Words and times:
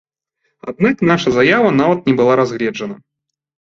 Аднак 0.71 1.05
наша 1.11 1.35
заява 1.37 1.69
нават 1.81 2.01
не 2.11 2.19
была 2.19 2.43
разгледжана. 2.45 3.03